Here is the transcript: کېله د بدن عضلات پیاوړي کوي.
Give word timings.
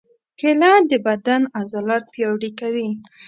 کېله 0.39 0.71
د 0.89 0.91
بدن 1.07 1.41
عضلات 1.59 2.03
پیاوړي 2.13 2.51
کوي. 2.59 2.89